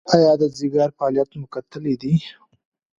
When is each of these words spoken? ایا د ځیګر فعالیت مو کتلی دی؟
ایا 0.15 0.31
د 0.41 0.43
ځیګر 0.57 0.89
فعالیت 0.97 1.29
مو 1.39 1.45
کتلی 1.53 1.93
دی؟ 2.01 2.13